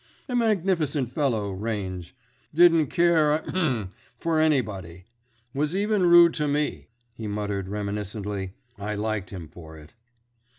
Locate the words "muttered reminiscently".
7.27-8.53